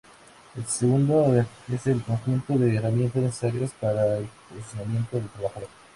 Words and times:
El 0.55 0.65
segundo 0.65 1.45
es 1.71 1.85
el 1.85 2.01
conjunto 2.01 2.57
de 2.57 2.75
herramientas 2.75 3.21
necesarias 3.21 3.71
para 3.79 4.17
el 4.17 4.27
posicionamiento 4.49 5.17
del 5.17 5.29
trabajador. 5.29 5.69